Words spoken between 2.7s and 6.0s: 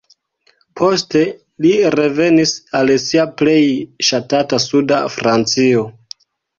al sia plej ŝatata suda Francio.